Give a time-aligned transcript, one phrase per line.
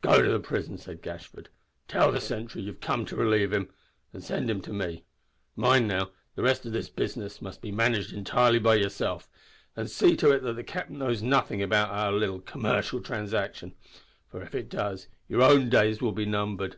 [0.00, 1.48] "Go to the prison," said Gashford,
[1.88, 3.68] "tell the sentry you've come to relieve him,
[4.12, 5.02] and send him to me.
[5.56, 9.28] Mind, now, the rest of this business must be managed entirely by yourself,
[9.74, 13.74] and see to it that the camp knows nothing about our little commercial transaction,
[14.28, 16.76] for, if it does, your own days will be numbered."